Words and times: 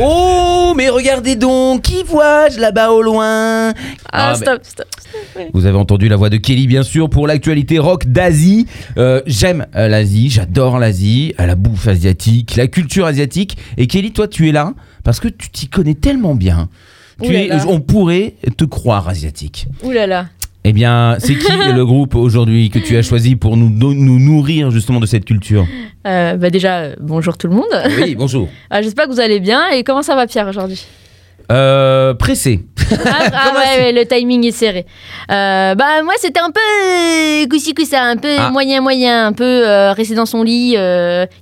Oh, 0.00 0.72
mais 0.74 0.88
regardez 0.88 1.36
donc, 1.36 1.82
qui 1.82 2.02
vois-je 2.02 2.58
là-bas 2.58 2.90
au 2.92 3.02
loin 3.02 3.70
Ah, 3.70 4.30
Ah, 4.30 4.34
stop, 4.34 4.60
stop. 4.62 4.86
Vous 5.52 5.66
avez 5.66 5.76
entendu 5.76 6.08
la 6.08 6.16
voix 6.16 6.30
de 6.30 6.38
Kelly, 6.38 6.66
bien 6.66 6.82
sûr, 6.82 7.10
pour 7.10 7.26
l'actualité 7.26 7.78
rock 7.78 8.06
d'Asie. 8.06 8.66
Euh, 8.96 9.20
J'aime 9.26 9.66
euh, 9.76 9.88
l'Asie, 9.88 10.30
j'adore 10.30 10.78
l'Asie, 10.78 11.34
euh, 11.38 11.44
la 11.46 11.56
bouffe 11.56 11.88
asiatique, 11.88 12.56
la 12.56 12.68
culture 12.68 13.04
asiatique. 13.04 13.58
Et 13.76 13.86
Kelly, 13.86 14.12
toi, 14.12 14.28
tu 14.28 14.48
es 14.48 14.52
là 14.52 14.72
parce 15.04 15.20
que 15.20 15.28
tu 15.28 15.50
t'y 15.50 15.68
connais 15.68 15.94
tellement 15.94 16.34
bien. 16.34 16.68
Tu 17.22 17.34
es, 17.34 17.52
on 17.66 17.80
pourrait 17.80 18.34
te 18.56 18.64
croire 18.64 19.08
asiatique. 19.08 19.66
Ouh 19.82 19.90
là 19.90 20.06
là. 20.06 20.26
Eh 20.64 20.72
bien, 20.72 21.16
c'est 21.18 21.34
qui 21.34 21.50
le 21.74 21.84
groupe 21.84 22.14
aujourd'hui 22.14 22.70
que 22.70 22.78
tu 22.78 22.96
as 22.96 23.02
choisi 23.02 23.34
pour 23.36 23.56
nous, 23.56 23.68
nous 23.70 24.18
nourrir 24.18 24.70
justement 24.70 25.00
de 25.00 25.06
cette 25.06 25.24
culture 25.24 25.66
Euh, 26.06 26.36
bah 26.36 26.50
déjà, 26.50 26.78
euh, 26.78 26.94
bonjour 27.00 27.36
tout 27.36 27.48
le 27.48 27.54
monde. 27.54 27.72
Oui, 28.00 28.14
bonjour. 28.14 28.48
Ah, 28.70 28.80
J'espère 28.82 29.06
que 29.06 29.10
vous 29.12 29.20
allez 29.20 29.40
bien. 29.40 29.68
Et 29.70 29.82
comment 29.84 30.02
ça 30.02 30.14
va 30.14 30.26
Pierre 30.26 30.46
aujourd'hui? 30.48 30.84
Euh, 31.50 32.14
pressé. 32.14 32.60
Ah, 33.04 33.18
ah 33.32 33.52
ouais, 33.78 33.92
le 33.92 34.06
timing 34.06 34.46
est 34.46 34.52
serré. 34.52 34.86
Euh, 35.30 35.74
bah 35.74 36.02
moi 36.04 36.14
c'était 36.18 36.40
un 36.40 36.50
peu 36.50 37.48
coussi 37.50 37.74
coussa, 37.74 38.02
un 38.04 38.16
peu 38.16 38.36
Ah. 38.38 38.50
moyen 38.50 38.80
moyen, 38.80 39.26
un 39.26 39.32
peu 39.32 39.44
euh, 39.44 39.92
resté 39.92 40.14
dans 40.14 40.24
son 40.24 40.42
lit, 40.44 40.76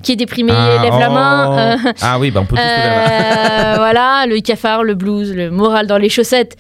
qui 0.03 0.13
est 0.13 0.17
déprimé, 0.17 0.53
Ah, 0.57 0.83
lève 0.83 0.99
la 0.99 1.11
oh. 1.11 1.15
main. 1.15 1.59
euh, 1.75 1.93
Ah 2.01 2.19
oui, 2.19 2.31
bah 2.31 2.41
on 2.43 2.47
peut 2.47 2.57
tous 2.57 2.63
voilà, 3.77 4.25
le 4.27 4.41
cafard, 4.41 4.83
le 4.85 4.95
blues, 4.95 5.33
le 5.35 5.51
moral 5.51 5.87
dans 5.87 5.99
les 5.99 6.09
chaussettes. 6.09 6.57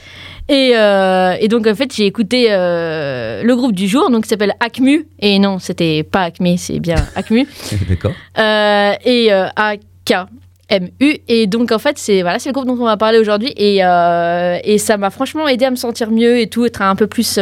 Et, 0.50 0.72
euh, 0.74 1.36
et 1.38 1.46
donc 1.46 1.68
en 1.68 1.76
fait 1.76 1.94
j'ai 1.94 2.06
écouté 2.06 2.48
euh, 2.50 3.44
le 3.44 3.54
groupe 3.54 3.72
du 3.72 3.86
jour, 3.86 4.10
donc 4.10 4.24
qui 4.24 4.28
s'appelle 4.28 4.54
Acmu. 4.58 5.06
Et 5.20 5.38
non, 5.38 5.60
c'était 5.60 6.02
pas 6.02 6.22
Acme, 6.22 6.56
c'est 6.56 6.80
bien 6.80 6.96
Acmu. 7.14 7.46
D'accord. 7.88 8.10
Euh, 8.36 8.92
et 9.04 9.32
euh, 9.32 9.46
A-K-M-U. 9.54 11.16
Et 11.28 11.46
donc, 11.46 11.70
en 11.70 11.78
fait, 11.78 11.98
c'est 11.98 12.22
voilà, 12.22 12.38
le 12.44 12.50
groupe 12.52 12.66
dont 12.66 12.76
on 12.80 12.84
va 12.84 12.96
parler 12.96 13.20
aujourd'hui. 13.20 13.52
Et, 13.56 13.76
et 13.78 14.78
ça 14.78 14.96
m'a 14.96 15.10
franchement 15.10 15.46
aidé 15.46 15.66
à 15.66 15.70
me 15.70 15.76
sentir 15.76 16.10
mieux 16.10 16.40
et 16.40 16.48
tout, 16.48 16.66
être 16.66 16.82
un 16.82 16.96
peu 16.96 17.06
plus. 17.06 17.38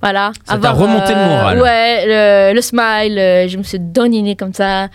voilà. 0.00 0.32
Ça 0.46 0.56
t'a 0.56 0.70
remonté 0.70 1.12
le 1.12 1.18
moral. 1.20 1.60
Ouais, 1.60 2.04
le, 2.06 2.54
le 2.54 2.60
smile, 2.62 3.48
je 3.50 3.56
me 3.58 3.62
suis 3.62 3.78
doniné 3.80 4.34
comme 4.34 4.54
ça. 4.54 4.88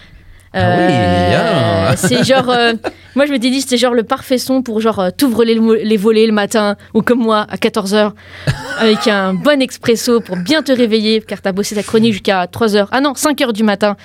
Ah 0.56 0.76
oui, 0.78 0.94
Euh, 0.94 1.88
bien. 1.90 1.96
c'est 1.98 2.23
genre. 2.23 2.50
euh, 2.50 2.73
moi, 3.16 3.26
je 3.26 3.32
m'étais 3.32 3.50
dit, 3.50 3.62
c'était 3.62 3.78
genre 3.78 3.94
le 3.94 4.04
parfait 4.04 4.38
son 4.38 4.62
pour 4.62 4.80
genre 4.82 5.00
euh, 5.00 5.09
t'ouvres 5.16 5.44
les, 5.44 5.59
les 5.84 5.98
volets 5.98 6.26
le 6.28 6.32
matin 6.34 6.76
ou 6.94 7.02
comme 7.02 7.20
moi 7.20 7.46
à 7.50 7.56
14h 7.56 8.12
avec 8.80 9.08
un 9.08 9.34
bon 9.34 9.62
expresso 9.62 10.22
pour 10.22 10.38
bien 10.38 10.62
te 10.62 10.72
réveiller 10.72 11.22
car 11.22 11.42
t'as 11.42 11.52
bossé 11.52 11.76
ta 11.76 11.84
chronique 11.84 12.14
jusqu'à 12.14 12.46
3h. 12.46 12.88
Ah 12.92 13.02
non, 13.02 13.14
5h 13.14 13.52
du 13.54 13.64
matin. 13.64 13.96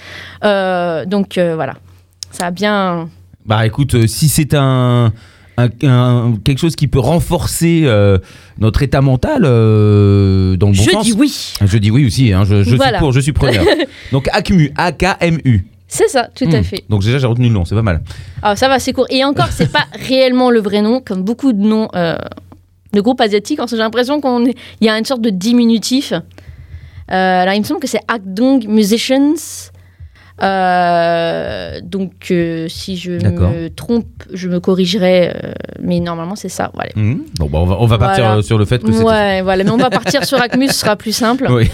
Euh, 0.45 1.05
donc 1.05 1.37
euh, 1.39 1.55
voilà. 1.55 1.75
Ça 2.31 2.47
a 2.47 2.51
bien. 2.51 3.09
Bah 3.47 3.67
écoute, 3.67 3.95
euh, 3.95 4.07
si 4.07 4.29
c'est 4.29 4.53
un, 4.55 5.13
un- 5.57 5.69
un- 5.83 6.35
quelque 6.45 6.59
chose 6.59 6.77
qui 6.77 6.87
peut 6.89 6.99
renforcer 6.99 7.83
euh, 7.85 8.19
notre 8.59 8.83
état 8.83 9.01
mental 9.01 9.43
euh, 9.47 10.57
dans 10.57 10.69
le 10.69 10.75
bon 10.77 10.83
je 10.83 10.91
sens. 10.91 11.05
dis 11.05 11.13
oui. 11.15 11.55
Je 11.65 11.79
dis 11.79 11.91
oui 11.91 12.07
aussi, 12.07 12.33
hein, 12.33 12.45
je, 12.45 12.63
je 12.63 12.77
Voilà. 12.77 12.93
suis 12.93 12.99
pour, 12.99 13.13
je 13.13 13.21
suis 13.21 13.33
preneur. 13.33 13.65
Donc 14.13 14.29
ACMU, 14.33 14.73
A-K-M-U. 14.77 15.65
C'est 15.91 16.09
ça, 16.09 16.29
tout 16.35 16.45
à 16.53 16.61
Hmm. 16.61 16.65
fait. 16.65 16.85
Donc 16.91 17.03
déjà 17.03 17.17
j'ai 17.19 17.27
retenu 17.27 17.49
le 17.49 17.55
nom, 17.55 17.65
c'est 17.65 17.75
pas 17.75 17.83
mal. 17.83 18.03
Alors 18.43 18.59
ça 18.59 18.69
va, 18.69 18.79
c'est 18.79 18.93
court. 18.93 19.07
Et 19.11 19.25
encore, 19.25 19.49
c'est 19.51 19.73
pas 19.73 19.85
réellement 20.09 20.51
le 20.51 20.61
vrai 20.61 20.83
nom, 20.83 21.01
comme 21.01 21.23
beaucoup 21.23 21.53
de 21.55 21.63
noms 21.63 21.89
euh, 21.97 22.17
de 22.93 23.01
groupes 23.01 23.21
asiatiques. 23.23 23.59
J'ai 23.69 23.77
l'impression 23.77 24.21
qu'on 24.21 24.45
est- 24.45 24.55
il 24.81 24.87
y 24.87 24.91
a 24.91 24.99
une 24.99 25.05
sorte 25.07 25.23
de 25.23 25.31
diminutif. 25.31 26.13
Euh, 26.13 27.43
alors 27.43 27.55
il 27.55 27.61
me 27.61 27.65
semble 27.65 27.81
que 27.81 27.87
c'est 27.89 28.03
Akdong 28.07 28.67
Musicians. 28.69 29.35
Euh, 30.41 31.81
donc 31.83 32.13
euh, 32.31 32.69
si 32.69 32.97
je 32.97 33.13
me 33.13 33.69
trompe, 33.69 34.07
je 34.33 34.49
me 34.49 34.61
corrigerai. 34.61 35.31
euh, 35.35 35.53
mais 35.81 36.01
normalement 36.01 36.37
c'est 36.37 36.49
ça. 36.49 36.71
Voilà. 36.75 36.91
Mhm. 36.97 37.25
Bon 37.39 37.47
bah 37.47 37.59
on 37.61 37.67
va, 37.67 37.77
on 37.81 37.87
va 37.87 37.99
partir 37.99 38.25
Voilà. 38.27 38.43
sur 38.43 38.59
le 38.59 38.65
fait 38.65 38.83
que 38.83 38.93
c'est... 38.93 39.03
Ouais, 39.03 39.43
voilà. 39.43 39.65
Mais 39.65 39.71
on 39.71 39.77
va 39.79 39.91
partir 39.91 40.25
sur 40.25 40.41
Acmus, 40.41 40.69
ce 40.69 40.75
sera 40.75 40.97
plus 40.97 41.13
simple. 41.13 41.47
Oui. 41.51 41.69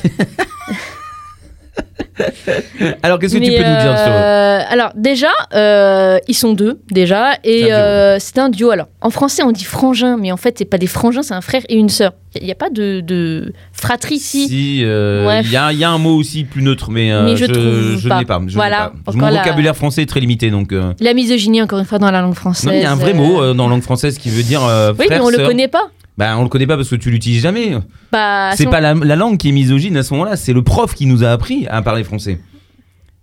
Alors 3.02 3.18
qu'est-ce 3.18 3.34
que 3.34 3.38
tu 3.44 3.50
peux 3.50 3.56
nous 3.56 3.76
dire 3.76 3.98
sur 3.98 4.12
eux 4.12 4.14
euh, 4.14 4.60
Alors 4.70 4.92
déjà, 4.94 5.30
euh, 5.54 6.18
ils 6.28 6.34
sont 6.34 6.52
deux 6.52 6.80
déjà 6.90 7.32
et 7.44 7.64
C'est 7.64 7.68
un 7.68 7.68
duo. 7.68 7.74
euh, 7.74 8.16
c'est 8.20 8.38
un 8.38 8.48
duo. 8.48 8.70
Alors 8.70 8.86
en 9.00 9.10
français 9.10 9.42
on 9.42 9.50
dit 9.52 9.64
frangin, 9.64 10.16
mais 10.16 10.30
en 10.32 10.36
fait 10.36 10.56
c'est 10.58 10.64
pas 10.64 10.78
des 10.78 10.86
frangins, 10.86 11.22
c'est 11.22 11.34
un 11.34 11.40
frère 11.40 11.62
et 11.68 11.74
une 11.76 11.88
sœur. 11.88 12.12
Il 12.40 12.44
n'y 12.44 12.52
a 12.52 12.56
pas 12.56 12.70
de, 12.70 13.00
de 13.00 13.52
fratrie 13.72 14.16
ici. 14.16 14.48
Si, 14.48 14.80
euh, 14.84 15.26
Ouais. 15.26 15.42
il 15.44 15.50
y, 15.52 15.56
a, 15.56 15.72
il 15.72 15.78
y 15.78 15.84
a 15.84 15.90
un 15.90 15.98
mot 15.98 16.16
aussi 16.16 16.42
plus 16.44 16.62
neutre, 16.62 16.90
mais, 16.90 17.12
euh, 17.12 17.24
Mais 17.24 17.36
je 17.36 17.44
ne 17.44 18.18
l'ai 18.18 18.24
pas. 18.24 18.40
je 18.46 18.54
Voilà, 18.54 18.92
pas. 19.04 19.12
Mon 19.12 19.26
la- 19.26 19.38
vocabulaire 19.42 19.76
français 19.76 20.02
est 20.02 20.06
très 20.06 20.18
limité, 20.20 20.50
donc... 20.50 20.72
euh, 20.72 20.92
La 21.00 21.14
misogynie 21.14 21.62
encore 21.62 21.78
une 21.78 21.84
fois 21.84 21.98
dans 22.00 22.10
la 22.10 22.20
langue 22.20 22.34
française. 22.34 22.66
Non, 22.66 22.72
il 22.72 22.82
y 22.82 22.84
a 22.84 22.90
un 22.90 22.96
vrai 22.96 23.12
mot 23.14 23.54
dans 23.54 23.64
la 23.64 23.70
langue 23.70 23.82
française 23.82 24.18
qui 24.18 24.30
veut 24.30 24.42
dire 24.42 24.64
euh, 24.64 24.90
Oui, 24.92 25.06
mais 25.08 25.16
frère, 25.16 25.24
on 25.24 25.28
le 25.30 25.36
sœur. 25.36 25.46
connaît 25.46 25.68
pas. 25.68 25.90
Bah, 26.16 26.36
on 26.38 26.42
le 26.44 26.48
connaît 26.48 26.66
pas 26.66 26.76
parce 26.76 26.88
que 26.88 26.94
tu 26.96 27.10
l'utilises 27.10 27.42
jamais. 27.42 27.72
Bah, 28.12 28.50
C'est 28.56 28.66
pas 28.66 28.80
la, 28.80 28.94
la 28.94 29.16
langue 29.16 29.36
qui 29.36 29.48
est 29.48 29.52
misogyne 29.52 29.96
à 29.96 30.02
ce 30.02 30.12
moment-là, 30.14 30.36
c'est 30.36 30.52
le 30.52 30.62
prof 30.62 30.94
qui 30.94 31.06
nous 31.06 31.24
a 31.24 31.30
appris 31.30 31.66
à 31.68 31.82
parler 31.82 32.04
français. 32.04 32.38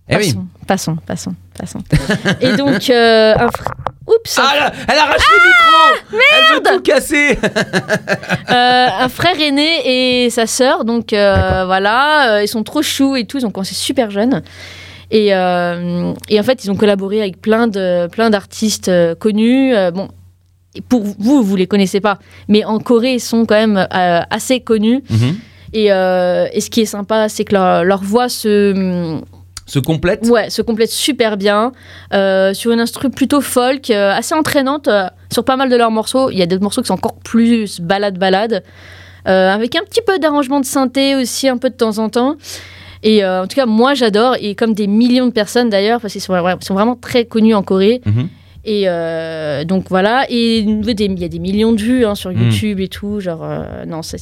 Eh 0.10 0.18
oui. 0.18 0.36
Passons, 0.68 0.98
passons, 1.08 1.36
passons, 1.58 1.80
passons. 1.90 2.38
et 2.42 2.54
donc 2.58 2.90
euh, 2.90 3.34
un 3.38 3.48
fr- 3.48 3.72
Oups. 4.08 4.40
Ah 4.42 4.72
elle 4.90 4.98
arrache 4.98 5.22
le 5.32 5.38
micro 5.38 6.24
Elle 6.34 6.56
veut 6.56 6.64
tout 6.76 6.82
casser 6.82 7.38
Euh, 8.52 8.88
un 9.00 9.08
frère 9.08 9.40
aîné 9.40 10.26
et 10.26 10.30
sa 10.30 10.48
sœur. 10.48 10.84
Donc 10.84 11.14
euh, 11.14 11.64
voilà, 11.66 12.42
ils 12.44 12.48
sont 12.50 12.64
trop 12.64 12.82
choux 12.82 13.16
et 13.16 13.24
tout. 13.26 13.38
Ils 13.38 13.46
ont 13.46 13.52
commencé 13.52 13.74
super 13.76 14.12
jeunes. 14.12 14.42
Et, 15.12 15.28
et 15.28 16.40
en 16.40 16.44
fait, 16.44 16.64
ils 16.66 16.72
ont 16.72 16.76
collaboré 16.76 17.22
avec 17.22 17.40
plein 17.40 17.68
de 17.68 18.08
plein 18.08 18.30
d'artistes 18.30 18.92
connus. 19.20 19.74
Bon, 19.94 20.10
pour 20.90 21.02
vous, 21.20 21.44
vous 21.44 21.56
les 21.56 21.68
connaissez 21.68 22.00
pas, 22.00 22.20
mais 22.48 22.64
en 22.64 22.80
Corée, 22.80 23.14
ils 23.16 23.20
sont 23.20 23.46
quand 23.46 23.56
même 23.56 23.78
euh, 23.78 24.22
assez 24.30 24.60
connus. 24.62 25.04
Mhm. 25.10 25.36
Et, 25.74 25.92
euh, 25.92 26.48
et 26.54 26.62
ce 26.62 26.70
qui 26.70 26.82
est 26.82 26.86
sympa, 26.86 27.30
c'est 27.30 27.44
que 27.46 27.54
leur, 27.54 27.84
leur 27.84 28.04
voix 28.04 28.28
se 28.30 29.20
Se 29.66 29.80
complète 29.80 30.26
Ouais, 30.28 30.50
se 30.50 30.62
complète 30.62 30.90
super 30.90 31.38
bien. 31.38 31.72
euh, 32.14 32.54
sur 32.54 32.72
une 32.72 32.80
instru 32.82 33.10
plutôt 33.10 33.42
folk, 33.42 33.90
assez 33.90 34.34
entraînante 34.36 34.90
sur 35.32 35.44
pas 35.46 35.56
mal 35.56 35.70
de 35.70 35.76
leurs 35.78 35.92
morceaux. 35.92 36.30
Il 36.30 36.38
y 36.38 36.42
a 36.42 36.46
d'autres 36.46 36.64
morceaux 36.64 36.82
qui 36.82 36.88
sont 36.88 36.94
encore 36.96 37.16
plus 37.20 37.80
balade-balade. 37.80 38.64
avec 39.26 39.76
un 39.76 39.84
petit 39.84 40.02
peu 40.06 40.20
d'arrangement 40.20 40.60
de 40.60 40.66
synthé 40.66 41.16
aussi, 41.16 41.48
un 41.48 41.58
peu 41.58 41.70
de 41.70 41.76
temps 41.76 41.98
en 42.00 42.10
temps. 42.10 42.36
Et 43.04 43.24
euh, 43.24 43.44
en 43.44 43.48
tout 43.48 43.56
cas, 43.56 43.66
moi 43.66 43.94
j'adore, 43.94 44.36
et 44.40 44.54
comme 44.56 44.74
des 44.74 44.88
millions 44.88 45.26
de 45.26 45.32
personnes 45.32 45.70
d'ailleurs, 45.70 46.00
parce 46.02 46.14
qu'ils 46.14 46.22
sont, 46.22 46.36
ils 46.36 46.66
sont 46.66 46.74
vraiment 46.76 46.96
très 46.96 47.26
connus 47.26 47.56
en 47.56 47.64
Corée. 47.64 48.02
Mhm. 48.06 48.28
Et 48.64 48.84
euh, 48.88 49.64
donc 49.64 49.86
voilà, 49.90 50.26
et 50.30 50.60
il 50.60 50.86
y 50.86 50.92
a 50.92 50.94
des- 50.94 51.40
millions 51.40 51.72
de 51.74 51.82
vues 51.82 52.06
hein, 52.06 52.14
sur 52.16 52.30
Mm. 52.32 52.42
YouTube 52.44 52.80
et 52.80 52.88
tout. 52.88 53.20
Genre, 53.20 53.42
euh, 53.44 53.86
non, 53.86 54.02
c'est- 54.04 54.20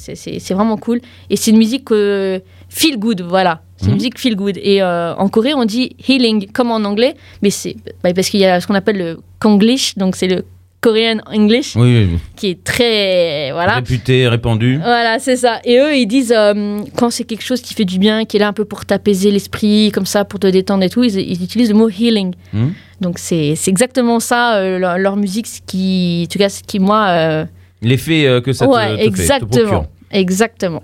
vraiment 0.54 0.78
cool. 0.78 1.02
Et 1.30 1.36
c'est 1.36 1.52
une 1.52 1.58
musique 1.58 1.92
euh, 1.92 2.40
feel 2.70 2.98
good, 2.98 3.22
voilà. 3.22 3.62
C'est 3.78 3.86
une 3.86 3.92
Mhm. 3.92 3.98
musique 3.98 4.20
feel 4.20 4.36
good. 4.36 4.58
Et 4.62 4.82
euh, 4.82 5.14
en 5.16 5.28
Corée, 5.30 5.54
on 5.54 5.66
dit 5.66 5.96
healing, 6.08 6.48
comme 6.52 6.72
en 6.72 6.84
anglais, 6.86 7.16
mais 7.42 7.50
c'est 7.50 7.76
bah, 8.04 8.14
parce 8.14 8.30
qu'il 8.30 8.40
y 8.40 8.46
a 8.46 8.60
ce 8.62 8.68
qu'on 8.68 8.76
appelle 8.76 8.98
le 8.98 9.20
Konglish, 9.40 9.96
donc 9.98 10.16
c'est 10.16 10.28
le 10.28 10.46
Korean 10.82 11.18
English, 11.32 11.76
Oui, 11.76 12.08
qui 12.38 12.52
est 12.52 12.64
très. 12.64 13.52
Voilà. 13.52 13.76
Réputé, 13.76 14.28
répandu. 14.30 14.78
Voilà, 14.78 15.20
c'est 15.20 15.36
ça. 15.36 15.60
Et 15.66 15.78
eux, 15.78 15.94
ils 15.96 16.06
disent 16.06 16.34
euh, 16.36 16.80
quand 16.96 17.10
c'est 17.10 17.26
quelque 17.26 17.44
chose 17.44 17.62
qui 17.62 17.74
fait 17.74 17.84
du 17.86 18.00
bien, 18.00 18.24
qui 18.26 18.38
est 18.38 18.40
là 18.40 18.48
un 18.48 18.54
peu 18.54 18.64
pour 18.66 18.86
t'apaiser 18.86 19.30
l'esprit, 19.30 19.92
comme 19.94 20.06
ça, 20.06 20.24
pour 20.24 20.40
te 20.40 20.48
détendre 20.48 20.84
et 20.84 20.90
tout, 20.90 21.04
ils, 21.04 21.18
ils 21.20 21.44
utilisent 21.44 21.70
le 21.72 21.76
mot 21.78 21.90
healing. 21.90 22.34
Mhm. 22.54 22.74
Donc 23.02 23.20
c'est 23.20 23.56
exactement 23.68 24.20
ça, 24.22 24.56
euh, 24.58 24.80
leur, 24.80 24.98
leur 24.98 25.16
musique, 25.18 25.48
ce 25.48 25.60
qui, 25.66 26.24
en 26.26 26.32
tout 26.32 26.40
cas, 26.40 26.50
ce 26.50 26.64
qui 26.64 26.80
moi. 26.80 27.08
euh, 27.10 27.46
L'effet 27.82 28.42
que 28.44 28.52
ça 28.54 28.66
te, 28.66 28.72
ouais, 28.72 28.86
te 28.86 28.90
fait, 28.98 28.98
te 29.04 29.08
exactement. 29.08 29.50
procure. 29.50 29.86
exactement. 30.12 30.84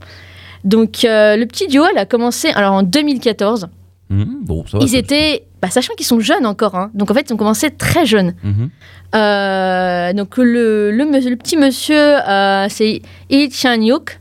Donc 0.64 1.00
le 1.04 1.46
petit 1.46 1.68
duo, 1.68 1.84
elle 1.92 1.98
a 2.00 2.06
commencé 2.06 2.50
alors 2.50 2.74
en 2.74 2.84
2014. 2.84 3.68
Mhm. 4.10 4.40
Bon, 4.44 4.66
ça 4.68 4.78
va. 4.78 4.84
Ils 4.84 4.90
ça- 4.90 4.98
étaient, 4.98 5.46
bah, 5.62 5.70
sachant 5.70 5.94
qu'ils 5.96 6.06
sont 6.06 6.20
jeunes 6.20 6.46
encore, 6.46 6.76
hein. 6.76 6.92
donc 6.94 7.10
en 7.10 7.14
fait 7.14 7.28
ils 7.30 7.34
ont 7.34 7.38
commencé 7.38 7.72
très 7.72 8.06
jeunes. 8.06 8.36
Mhm. 8.44 8.70
Euh, 9.16 10.14
donc 10.14 10.38
le, 10.38 10.92
le, 10.92 11.06
me- 11.06 11.30
le 11.30 11.36
petit 11.36 11.58
monsieur, 11.58 12.18
euh, 12.28 12.68
c'est 12.70 13.02
Lee 13.30 13.50
Chan-hyuk. 13.52 14.20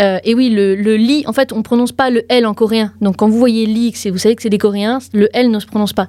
Euh, 0.00 0.18
et 0.22 0.32
oui, 0.34 0.48
le, 0.48 0.76
le 0.76 0.96
Lee, 0.96 1.24
en 1.26 1.32
fait, 1.32 1.52
on 1.52 1.62
prononce 1.62 1.90
pas 1.90 2.08
le 2.08 2.22
L 2.28 2.46
en 2.46 2.54
coréen. 2.54 2.92
Donc 3.00 3.16
quand 3.16 3.28
vous 3.28 3.38
voyez 3.38 3.66
c'est- 3.96 4.10
vous 4.10 4.18
savez 4.18 4.36
que 4.36 4.42
c'est 4.42 4.48
des 4.50 4.56
Coréens, 4.58 5.00
le 5.12 5.28
L 5.36 5.50
ne 5.50 5.58
se 5.58 5.66
prononce 5.66 5.92
pas. 5.92 6.08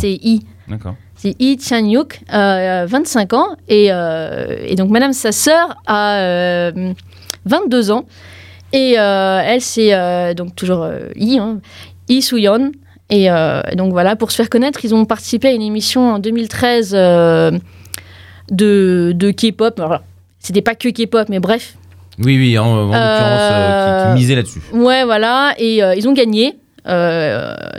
C'est 0.00 0.14
I. 0.14 0.40
D'accord. 0.66 0.96
C'est 1.14 1.36
Lee 1.38 1.56
Chan-hyuk, 1.60 2.20
euh, 2.34 2.86
25 2.88 3.32
ans. 3.34 3.46
Et, 3.68 3.86
euh, 3.92 4.56
et 4.66 4.74
donc 4.74 4.90
madame, 4.90 5.12
sa 5.12 5.30
sœur, 5.30 5.76
a 5.86 6.16
euh, 6.18 6.92
22 7.46 7.92
ans. 7.92 8.04
Et 8.72 8.92
elle, 8.92 9.60
c'est 9.60 10.34
donc 10.34 10.54
toujours 10.56 10.84
hein, 10.84 11.58
Lee 12.10 12.22
Soo-yeon. 12.22 12.72
Et 13.08 13.30
euh, 13.30 13.60
donc 13.74 13.92
voilà, 13.92 14.14
pour 14.16 14.30
se 14.30 14.36
faire 14.36 14.50
connaître, 14.50 14.84
ils 14.84 14.94
ont 14.94 15.04
participé 15.04 15.48
à 15.48 15.52
une 15.52 15.62
émission 15.62 16.12
en 16.12 16.18
2013 16.18 16.92
euh, 16.94 17.50
de, 18.50 19.12
de 19.14 19.30
K-pop. 19.30 19.80
Alors, 19.80 20.02
C'était 20.38 20.62
pas 20.62 20.74
que 20.74 20.88
K-pop, 20.88 21.28
mais 21.28 21.40
bref. 21.40 21.74
Oui, 22.18 22.36
oui, 22.36 22.58
en, 22.58 22.66
en 22.66 22.76
l'occurrence, 22.84 23.00
euh, 23.02 24.04
qui, 24.04 24.08
qui 24.10 24.14
misait 24.20 24.34
là-dessus. 24.36 24.60
Ouais, 24.72 25.04
voilà. 25.04 25.54
Et 25.58 25.78
ils 25.96 26.08
ont 26.08 26.12
gagné. 26.12 26.56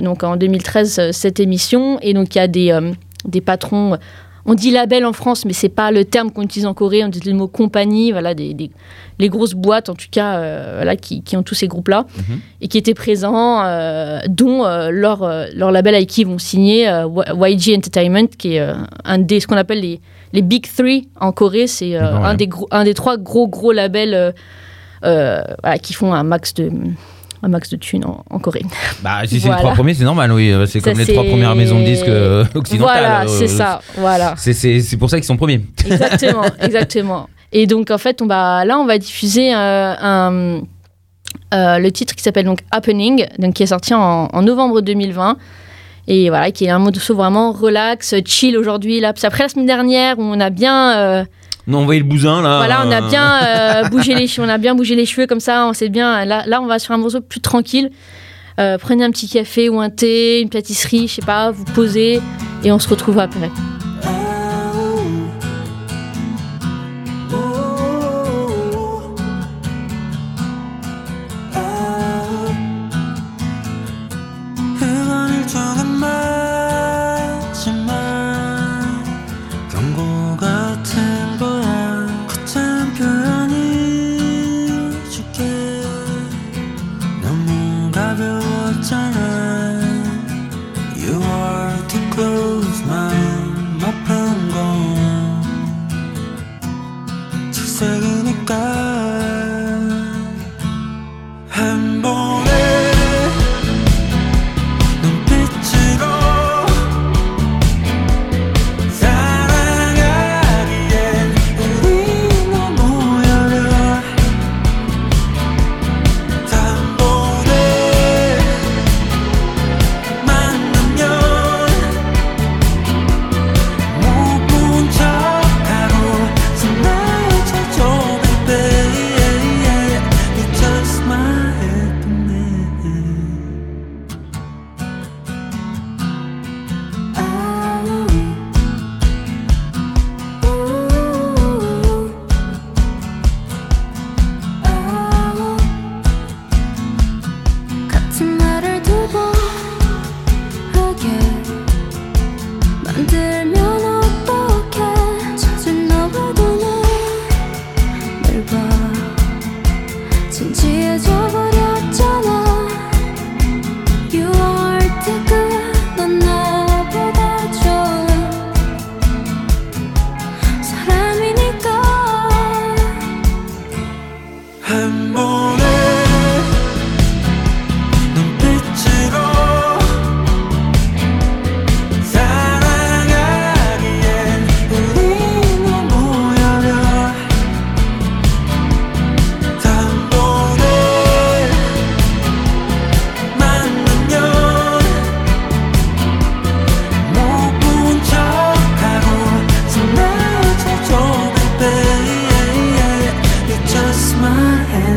donc 0.01 0.23
en 0.23 0.35
2013, 0.35 0.99
euh, 0.99 1.09
cette 1.11 1.39
émission. 1.39 1.99
Et 2.01 2.13
donc 2.13 2.35
il 2.35 2.39
y 2.39 2.41
a 2.41 2.47
des, 2.47 2.77
des 3.25 3.41
patrons. 3.41 3.97
On 4.45 4.53
dit 4.55 4.71
label 4.71 5.05
en 5.05 5.13
France, 5.13 5.45
mais 5.45 5.53
c'est 5.53 5.69
pas 5.69 5.91
le 5.91 6.03
terme 6.05 6.31
qu'on 6.31 6.41
utilise 6.41 6.65
en 6.65 6.73
Corée. 6.73 7.03
On 7.03 7.09
dit 7.09 7.19
le 7.25 7.33
mot 7.33 7.47
compagnie. 7.47 8.11
Voilà, 8.11 8.33
des, 8.33 8.53
des- 8.53 8.71
les 9.19 9.29
grosses 9.29 9.53
boîtes, 9.53 9.89
en 9.89 9.93
tout 9.93 10.07
cas, 10.09 10.37
euh, 10.37 10.73
voilà, 10.77 10.95
qui, 10.95 11.21
qui 11.21 11.37
ont 11.37 11.43
tous 11.43 11.53
ces 11.53 11.67
groupes-là 11.67 12.05
Mhm. 12.17 12.39
et 12.61 12.67
qui 12.67 12.77
étaient 12.79 12.95
présents, 12.95 13.61
euh, 13.63 14.19
dont 14.27 14.65
euh, 14.65 14.89
leur, 14.89 15.19
leur 15.53 15.71
label 15.71 15.93
avec 15.93 16.09
qui 16.09 16.21
ils 16.21 16.27
vont 16.27 16.39
signer 16.39 16.85
YG 16.85 17.75
Entertainment, 17.77 18.27
qui 18.37 18.55
est 18.55 18.67
un 19.05 19.17
des 19.19 19.39
ce 19.39 19.45
qu'on 19.47 19.57
appelle 19.57 19.81
les, 19.81 19.99
les 20.33 20.41
Big 20.41 20.65
Three 20.75 21.07
en 21.19 21.31
Corée. 21.31 21.67
C'est 21.67 21.91
ouais. 21.91 21.99
un, 21.99 22.33
des 22.33 22.47
gros, 22.47 22.67
un 22.71 22.83
des 22.83 22.95
trois 22.95 23.17
gros 23.17 23.47
gros 23.47 23.71
labels 23.73 24.33
voilà, 25.03 25.77
qui 25.81 25.93
font 25.93 26.13
un 26.13 26.23
max 26.23 26.53
de 26.55 26.71
un 27.43 27.47
max 27.47 27.69
de 27.69 27.75
thunes 27.77 28.05
en, 28.05 28.23
en 28.29 28.39
Corée. 28.39 28.61
Bah, 29.01 29.21
si 29.25 29.39
c'est 29.39 29.47
Voilà. 29.47 29.57
les 29.57 29.61
trois 29.63 29.73
premiers, 29.75 29.93
c'est 29.93 30.03
normal, 30.03 30.31
oui. 30.31 30.51
euh, 30.51 30.65
C'est 30.65 30.79
Ça, 30.79 30.91
comme 30.91 30.99
les 30.99 31.05
trois 31.07 31.23
premières 31.23 31.55
maisons 31.55 31.79
de 31.79 31.85
disques 31.85 32.07
euh, 32.07 32.45
occidentales. 32.55 32.99
Voilà, 33.01 33.21
euh, 33.23 33.27
c'est 33.27 33.47
ça, 33.47 33.81
voilà. 33.97 34.35
C'est- 34.37 34.97
pour 34.97 35.09
ça 35.09 35.17
qu'ils 35.17 35.25
sont 35.25 35.37
premiers. 35.37 35.61
Exactement, 35.85 36.43
exactement. 36.61 37.29
Et 37.51 37.67
donc 37.67 37.91
en 37.91 37.97
fait, 37.97 38.21
on 38.21 38.27
va, 38.27 38.63
là, 38.65 38.77
on 38.79 38.85
va 38.85 38.97
diffuser 38.97 39.51
un, 39.53 40.61
le 41.51 41.89
titre 41.89 42.15
qui 42.15 42.23
s'appelle 42.23 42.45
donc 42.45 42.59
Happening, 42.71 43.25
donc 43.39 43.53
qui 43.55 43.63
est 43.63 43.67
sorti 43.67 43.93
en, 43.93 44.27
en 44.31 44.41
novembre 44.41 44.81
2020. 44.81 45.37
Et 46.07 46.29
voilà, 46.29 46.51
qui 46.51 46.65
est 46.65 46.69
un 46.69 46.79
morceau 46.79 47.15
vraiment 47.15 47.51
relax, 47.51 48.15
chill 48.25 48.57
aujourd'hui. 48.57 48.99
Là, 48.99 49.13
après 49.23 49.43
la 49.43 49.49
semaine 49.49 49.65
dernière 49.67 50.17
où 50.17 50.23
on 50.23 50.39
a 50.39 50.49
bien, 50.49 50.97
euh, 50.97 51.23
Non, 51.67 51.79
on 51.79 51.85
voyait 51.85 52.01
le 52.01 52.07
bousin 52.07 52.41
là. 52.41 52.57
voilà, 52.57 52.83
on 52.85 52.91
a 52.91 53.01
euh, 53.01 53.09
bien 53.09 53.43
euh, 53.43 53.89
bougé 53.89 54.15
les 54.15 54.27
cheveux, 54.27 54.47
on 54.47 54.49
a 54.49 54.57
bien 54.57 54.75
bougé 54.75 54.95
les 54.95 55.05
cheveux 55.05 55.27
comme 55.27 55.39
ça. 55.39 55.67
On 55.67 55.73
sait 55.73 55.89
bien. 55.89 56.25
Là, 56.25 56.43
là, 56.47 56.61
on 56.61 56.65
va 56.65 56.79
sur 56.79 56.93
un 56.93 56.97
morceau 56.97 57.21
plus 57.21 57.39
tranquille. 57.39 57.91
Euh, 58.59 58.77
prenez 58.77 59.03
un 59.03 59.11
petit 59.11 59.29
café 59.29 59.69
ou 59.69 59.79
un 59.79 59.89
thé, 59.89 60.41
une 60.41 60.49
pâtisserie, 60.49 61.07
je 61.07 61.15
sais 61.15 61.21
pas, 61.21 61.51
vous 61.51 61.63
posez 61.63 62.21
et 62.63 62.71
on 62.71 62.79
se 62.79 62.89
retrouve 62.89 63.19
après. 63.19 63.49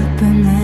open 0.04 0.63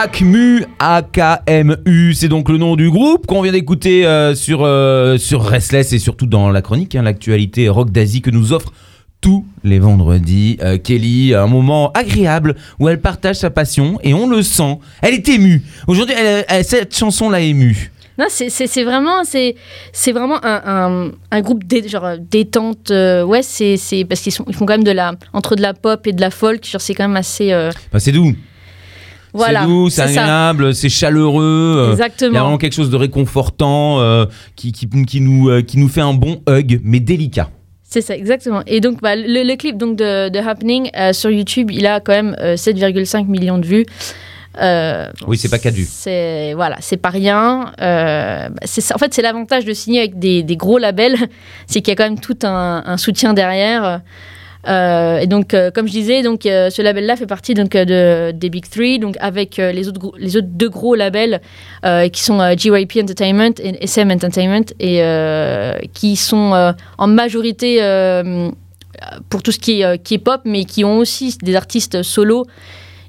AKMU, 0.00 0.64
AKMU, 0.78 2.14
c'est 2.14 2.28
donc 2.28 2.48
le 2.50 2.56
nom 2.56 2.76
du 2.76 2.88
groupe 2.88 3.26
qu'on 3.26 3.42
vient 3.42 3.50
d'écouter 3.50 4.06
euh, 4.06 4.36
sur, 4.36 4.60
euh, 4.62 5.18
sur 5.18 5.42
Restless 5.42 5.92
et 5.92 5.98
surtout 5.98 6.26
dans 6.26 6.50
la 6.50 6.62
chronique, 6.62 6.94
hein, 6.94 7.02
l'actualité 7.02 7.68
rock 7.68 7.90
d'Asie 7.90 8.22
que 8.22 8.30
nous 8.30 8.52
offre 8.52 8.72
tous 9.20 9.44
les 9.64 9.80
vendredis. 9.80 10.56
Euh, 10.62 10.78
Kelly, 10.78 11.34
un 11.34 11.48
moment 11.48 11.90
agréable 11.94 12.54
où 12.78 12.88
elle 12.88 13.00
partage 13.00 13.36
sa 13.36 13.50
passion 13.50 13.98
et 14.04 14.14
on 14.14 14.28
le 14.28 14.42
sent. 14.42 14.78
Elle 15.02 15.14
est 15.14 15.28
émue. 15.28 15.62
Aujourd'hui, 15.88 16.14
elle- 16.16 16.44
elle- 16.48 16.64
cette 16.64 16.96
chanson 16.96 17.28
l'a 17.28 17.40
émue. 17.40 17.90
Non, 18.20 18.26
c'est- 18.28 18.84
vraiment, 18.84 19.24
c'est 19.24 19.56
c'est 19.92 20.12
vraiment 20.12 20.38
un, 20.44 20.62
un, 20.64 21.10
un 21.32 21.40
groupe 21.40 21.64
dé, 21.64 21.88
genre, 21.88 22.04
euh, 22.04 22.16
détente. 22.20 22.92
euh, 22.92 23.24
ouais, 23.24 23.42
c'est 23.42 23.76
c'est- 23.76 24.04
parce 24.04 24.20
qu'ils 24.20 24.32
sont- 24.32 24.44
ils 24.48 24.54
font 24.54 24.64
quand 24.64 24.74
même 24.74 24.84
de 24.84 24.92
la 24.92 25.14
entre 25.32 25.56
de 25.56 25.62
la 25.62 25.74
pop 25.74 26.06
et 26.06 26.12
de 26.12 26.20
la 26.20 26.30
folk. 26.30 26.64
Genre, 26.64 26.80
c'est 26.80 26.94
quand 26.94 27.08
même 27.08 27.16
assez. 27.16 27.52
euh, 27.52 27.70
Enfin, 27.88 27.98
c'est 27.98 28.12
doux. 28.12 28.32
Voilà. 29.32 29.60
c'est 29.60 29.66
doux, 29.66 29.90
c'est 29.90 30.02
agréable, 30.02 30.74
c'est 30.74 30.88
chaleureux. 30.88 31.44
euh, 31.78 31.82
Il 31.84 31.86
y 31.86 31.88
a 31.88 31.92
Exactement. 32.06 32.40
vraiment 32.40 32.58
quelque 32.58 32.74
chose 32.74 32.90
de 32.90 32.96
réconfortant 32.96 34.00
euh, 34.00 34.26
qui, 34.56 34.72
qui, 34.72 34.88
qui 35.06 35.20
nous, 35.20 35.48
euh, 35.50 35.62
qui 35.62 35.78
nous 35.78 35.88
fait 35.88 36.00
un 36.00 36.14
bon 36.14 36.40
hug, 36.48 36.80
mais 36.84 37.00
délicat. 37.00 37.50
C'est 37.90 38.00
ça, 38.02 38.14
exactement. 38.14 38.62
Et 38.66 38.80
donc, 38.80 39.00
bah, 39.00 39.16
le, 39.16 39.42
le 39.42 39.56
clip 39.56 39.78
donc, 39.78 39.96
de, 39.96 40.28
de 40.28 40.38
Happening 40.38 40.90
euh, 40.96 41.12
sur 41.14 41.30
YouTube, 41.30 41.70
il 41.70 41.86
a 41.86 42.00
quand 42.00 42.12
même 42.12 42.36
euh, 42.40 42.54
7,5 42.54 43.26
millions 43.26 43.58
de 43.58 43.66
vues. 43.66 43.86
Oui, 45.26 45.38
c'est 45.38 45.48
pas 45.48 45.58
vues. 45.70 45.86
C'est 45.88 46.52
voilà, 46.54 46.76
c'est 46.80 46.96
pas 46.96 47.10
rien. 47.10 47.72
Bah, 47.78 48.48
c'est 48.64 48.92
en 48.94 48.98
fait, 48.98 49.14
c'est 49.14 49.22
l'avantage 49.22 49.64
de 49.64 49.72
signer 49.72 50.00
avec 50.00 50.18
des, 50.18 50.42
des 50.42 50.56
gros 50.56 50.78
labels, 50.78 51.16
c'est 51.66 51.80
qu'il 51.80 51.88
y 51.88 51.92
a 51.92 51.96
quand 51.96 52.10
même 52.10 52.18
tout 52.20 52.36
un, 52.42 52.82
un 52.84 52.96
soutien 52.96 53.34
derrière. 53.34 54.00
Euh, 54.68 55.18
et 55.18 55.26
donc, 55.26 55.54
euh, 55.54 55.70
comme 55.70 55.86
je 55.86 55.92
disais, 55.92 56.22
donc 56.22 56.44
euh, 56.44 56.68
ce 56.68 56.82
label-là 56.82 57.16
fait 57.16 57.26
partie 57.26 57.54
donc 57.54 57.70
de 57.70 58.32
des 58.32 58.50
Big 58.50 58.68
Three, 58.68 58.98
donc 58.98 59.16
avec 59.20 59.56
les 59.56 59.88
autres 59.88 60.12
les 60.18 60.36
autres 60.36 60.48
deux 60.50 60.68
gros 60.68 60.94
labels 60.94 61.40
qui 62.12 62.22
sont 62.22 62.38
GYP 62.56 62.98
Entertainment 63.02 63.54
et 63.58 63.84
SM 63.84 64.10
Entertainment 64.10 64.66
et 64.78 65.02
qui 65.94 66.16
sont 66.16 66.74
en 66.98 67.06
majorité 67.06 67.80
pour 69.30 69.42
tout 69.42 69.52
ce 69.52 69.58
qui 69.58 69.80
est, 69.80 69.84
euh, 69.84 69.96
qui 69.96 70.14
est 70.14 70.18
pop, 70.18 70.40
mais 70.44 70.64
qui 70.64 70.84
ont 70.84 70.98
aussi 70.98 71.36
des 71.42 71.54
artistes 71.54 72.02
solo 72.02 72.46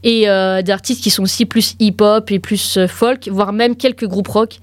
et 0.03 0.21
des 0.21 0.71
artistes 0.71 1.03
qui 1.03 1.09
sont 1.09 1.23
aussi 1.23 1.45
plus 1.45 1.75
hip-hop 1.79 2.31
et 2.31 2.39
plus 2.39 2.79
folk, 2.87 3.27
voire 3.27 3.51
même 3.51 3.75
quelques 3.75 4.05
groupes 4.05 4.29
rock. 4.29 4.59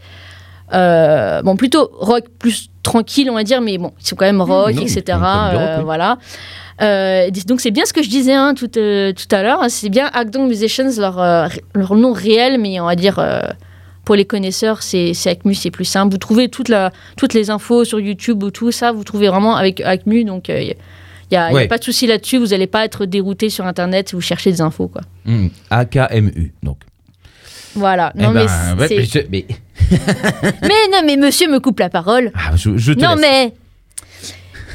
Bon, 0.72 1.56
plutôt 1.56 1.90
rock 1.92 2.24
plus 2.38 2.70
tranquille, 2.86 3.28
on 3.30 3.34
va 3.34 3.42
dire, 3.42 3.60
mais 3.60 3.78
bon, 3.78 3.92
ils 4.00 4.06
sont 4.06 4.14
quand 4.14 4.26
même 4.26 4.40
rock, 4.40 4.74
non, 4.74 4.82
etc. 4.82 5.02
rock, 5.08 5.60
euh. 5.60 5.80
Voilà. 5.82 6.18
Euh, 6.80 7.30
donc 7.46 7.60
c'est 7.60 7.72
bien 7.72 7.84
ce 7.84 7.92
que 7.92 8.02
je 8.02 8.08
disais 8.08 8.34
hein, 8.34 8.54
tout, 8.54 8.70
euh, 8.78 9.12
tout 9.12 9.34
à 9.34 9.42
l'heure, 9.42 9.60
hein, 9.62 9.68
c'est 9.68 9.88
bien 9.88 10.08
Agdong 10.12 10.46
Musicians, 10.46 10.90
leur, 10.98 11.18
euh, 11.18 11.48
leur 11.74 11.94
nom 11.96 12.12
réel, 12.12 12.60
mais 12.60 12.78
on 12.80 12.86
va 12.86 12.94
dire 12.94 13.18
pour 14.04 14.14
les 14.14 14.24
connaisseurs, 14.24 14.82
c'est 14.82 15.12
Acmu, 15.26 15.54
c'est 15.54 15.72
plus 15.72 15.84
simple. 15.84 16.12
Vous 16.12 16.18
trouvez 16.18 16.48
toute 16.48 16.68
la, 16.68 16.92
toutes 17.16 17.34
les 17.34 17.50
infos 17.50 17.84
sur 17.84 17.98
YouTube 17.98 18.42
ou 18.44 18.50
tout 18.52 18.70
ça, 18.70 18.92
vous 18.92 19.02
trouvez 19.02 19.28
vraiment 19.28 19.56
avec 19.56 19.80
Acmu, 19.80 20.24
donc 20.24 20.48
il 20.48 20.76
n'y 21.32 21.36
a, 21.36 21.66
pas 21.66 21.78
de 21.78 21.84
souci 21.84 22.06
là-dessus, 22.06 22.38
vous 22.38 22.48
n'allez 22.48 22.68
pas 22.68 22.84
être 22.84 23.04
dérouté 23.04 23.50
sur 23.50 23.66
Internet 23.66 24.10
si 24.10 24.14
vous 24.14 24.20
cherchez 24.20 24.52
des 24.52 24.60
infos. 24.60 24.86
Quoi. 24.86 25.02
Hmm, 25.24 25.48
AKMU, 25.70 26.52
donc. 26.62 26.78
Voilà. 27.74 28.12
Eh 28.14 28.22
Non, 28.22 28.30
ben, 28.30 28.46
mais, 28.78 28.88
ouais, 28.88 29.26
mais- 29.30 29.46
mais 30.62 30.88
non, 30.92 31.02
mais 31.04 31.16
monsieur 31.16 31.48
me 31.50 31.60
coupe 31.60 31.80
la 31.80 31.88
parole. 31.88 32.30
ah, 32.34 32.56
je, 32.56 32.76
je 32.76 32.92
te 32.92 33.00
Non, 33.00 33.14
laisse. 33.14 33.20
mais. 33.20 33.52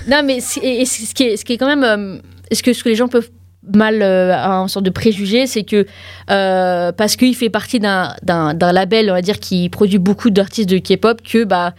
Non, 0.08 0.22
mais 0.26 0.38
et 0.38 0.86
ce 0.86 1.14
qui 1.14 1.24
est, 1.24 1.38
ce 1.38 1.46
qui 1.46 1.54
est 1.54 1.58
quand 1.58 1.68
même. 1.68 1.84
euh, 1.84 2.18
ce, 2.52 2.64
que, 2.64 2.74
ce 2.74 2.84
que 2.84 2.90
les 2.90 2.96
gens 2.96 3.08
peuvent 3.08 3.30
mal 3.76 4.02
euh, 4.02 4.34
une 4.34 4.68
sorte 4.68 4.86
de 4.86 4.90
préjugé, 4.90 5.46
c'est 5.46 5.64
que 5.64 5.86
euh, 6.32 6.92
parce 6.92 7.16
qu'il 7.16 7.36
fait 7.36 7.52
partie 7.52 7.80
d'un- 7.80 8.16
label, 8.60 9.10
on 9.12 9.14
va 9.14 9.22
dire, 9.22 9.40
qui 9.40 9.70
produit 9.70 10.00
beaucoup 10.00 10.32
d'artistes 10.32 10.68
de 10.70 10.80
K-pop, 10.80 11.22
que 11.22 11.44
bah. 11.44 11.76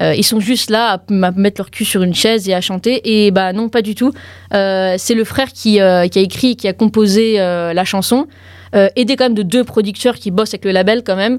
euh, 0.00 0.14
ils 0.14 0.24
sont 0.24 0.40
juste 0.40 0.70
là 0.70 0.92
à, 1.10 1.30
mettre 1.36 1.60
leur 1.60 1.70
cul 1.70 1.84
sur 1.84 2.02
une 2.02 2.14
chaise 2.14 2.48
et 2.48 2.54
à 2.54 2.62
chanter. 2.62 3.00
Et 3.26 3.30
bah 3.30 3.52
non, 3.52 3.68
pas 3.68 3.82
du 3.82 3.94
tout. 3.94 4.12
C'est 4.50 5.14
le 5.14 5.24
frère 5.24 5.48
qui, 5.52 5.72
qui 5.74 5.80
a 5.80 6.04
écrit 6.22 6.56
qui 6.56 6.66
a 6.68 6.72
composé 6.72 7.36
la 7.36 7.84
chanson, 7.84 8.26
aidé 8.72 9.16
quand 9.16 9.24
même 9.26 9.34
de 9.34 9.42
deux 9.42 9.64
producteurs 9.64 10.14
qui 10.14 10.30
bossent 10.30 10.54
avec 10.54 10.64
le 10.64 10.70
label 10.72 11.02
quand 11.04 11.16
même. 11.16 11.38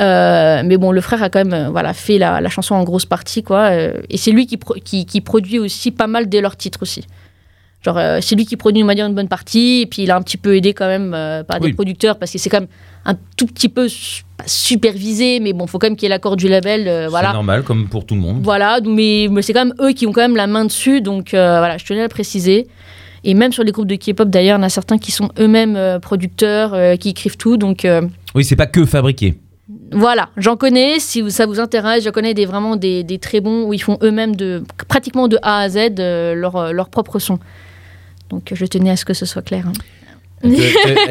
Euh, 0.00 0.62
mais 0.64 0.76
bon, 0.78 0.90
le 0.92 1.00
frère 1.00 1.22
a 1.22 1.28
quand 1.28 1.44
même 1.44 1.52
euh, 1.52 1.70
voilà, 1.70 1.92
fait 1.92 2.18
la, 2.18 2.40
la 2.40 2.48
chanson 2.48 2.74
en 2.74 2.82
grosse 2.84 3.04
partie, 3.06 3.42
quoi. 3.42 3.70
euh, 3.72 4.00
et 4.08 4.16
c'est 4.16 4.30
lui 4.30 4.46
qui, 4.46 4.56
pro- 4.56 4.76
qui, 4.82 5.04
qui 5.06 5.20
produit 5.20 5.58
aussi 5.58 5.90
pas 5.90 6.06
mal 6.06 6.28
de 6.28 6.38
leurs 6.38 6.56
titres 6.56 6.78
aussi. 6.82 7.04
Genre, 7.84 7.98
euh, 7.98 8.18
c'est 8.22 8.36
lui 8.36 8.46
qui 8.46 8.56
produit, 8.56 8.82
on 8.82 8.86
va 8.86 8.94
dire, 8.94 9.06
une 9.06 9.14
bonne 9.14 9.28
partie. 9.28 9.80
Et 9.82 9.86
puis, 9.86 10.02
il 10.04 10.10
a 10.10 10.16
un 10.16 10.22
petit 10.22 10.36
peu 10.36 10.56
aidé 10.56 10.72
quand 10.72 10.86
même 10.86 11.12
euh, 11.14 11.42
par 11.42 11.60
Oui. 11.60 11.68
des 11.70 11.74
producteurs 11.74 12.16
parce 12.18 12.30
que 12.30 12.38
c'est 12.38 12.48
quand 12.48 12.60
même 12.60 12.68
un 13.04 13.16
tout 13.36 13.46
petit 13.46 13.68
peu 13.68 13.88
pas 14.38 14.44
supervisé, 14.46 15.40
mais 15.40 15.52
bon, 15.52 15.66
faut 15.66 15.78
quand 15.80 15.88
même 15.88 15.96
qu'il 15.96 16.04
y 16.04 16.06
ait 16.06 16.10
l'accord 16.14 16.36
du 16.36 16.46
label. 16.48 16.86
euh, 16.86 17.08
C'est 17.10 17.32
normal, 17.32 17.62
comme 17.64 17.88
pour 17.88 18.06
tout 18.06 18.14
le 18.14 18.20
monde. 18.20 18.40
Voilà, 18.42 18.78
mais, 18.86 19.26
mais 19.30 19.42
c'est 19.42 19.52
quand 19.52 19.64
même 19.64 19.74
eux 19.80 19.90
qui 19.92 20.06
ont 20.06 20.12
quand 20.12 20.20
même 20.22 20.36
la 20.36 20.46
main 20.46 20.64
dessus, 20.64 21.00
donc 21.00 21.30
voilà, 21.32 21.76
je 21.76 21.84
tenais 21.84 22.00
à 22.00 22.04
le 22.04 22.08
préciser. 22.08 22.68
Et 23.24 23.34
même 23.34 23.52
sur 23.52 23.62
les 23.64 23.72
groupes 23.72 23.86
de 23.88 23.96
K-pop, 23.96 24.28
d'ailleurs, 24.30 24.58
il 24.58 24.60
y 24.60 24.64
en 24.64 24.66
a 24.66 24.68
certains 24.68 24.98
qui 24.98 25.10
sont 25.12 25.30
eux-mêmes 25.38 25.98
producteurs, 26.00 26.96
qui 26.98 27.10
écrivent 27.10 27.36
tout, 27.36 27.56
donc 27.56 27.86
Oui, 28.36 28.44
c'est 28.44 28.56
pas 28.56 28.66
que 28.66 28.84
fabriqué. 28.86 29.34
Voilà, 29.92 30.28
j'en 30.36 30.56
connais, 30.56 30.98
si 30.98 31.30
ça 31.30 31.46
vous 31.46 31.60
intéresse, 31.60 32.04
j'en 32.04 32.10
connais 32.10 32.34
des, 32.34 32.46
vraiment 32.46 32.76
des, 32.76 33.02
des 33.04 33.18
très 33.18 33.40
bons 33.40 33.64
où 33.64 33.72
ils 33.74 33.82
font 33.82 33.98
eux-mêmes 34.02 34.34
de, 34.36 34.62
pratiquement 34.88 35.28
de 35.28 35.38
A 35.42 35.58
à 35.60 35.68
Z 35.68 35.78
euh, 35.98 36.34
leur, 36.34 36.56
euh, 36.56 36.72
leur 36.72 36.88
propre 36.88 37.18
son. 37.18 37.38
Donc 38.30 38.52
euh, 38.52 38.54
je 38.56 38.64
tenais 38.66 38.90
à 38.90 38.96
ce 38.96 39.04
que 39.04 39.14
ce 39.14 39.26
soit 39.26 39.42
clair. 39.42 39.64
hein. 39.68 39.72